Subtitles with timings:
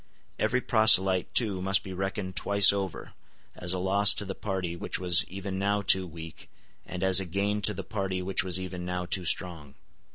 [0.39, 3.13] Every proselyte too must be reckoned twice over,
[3.53, 6.49] as a loss to the party which was even now too weak,
[6.87, 9.75] and as a gain to the party which was even now too strong.